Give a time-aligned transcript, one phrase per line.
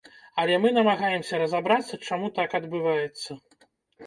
[0.43, 3.39] Але мы намагаемся разабрацца, чаму так адбываецца.